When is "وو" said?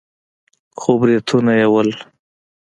1.71-1.81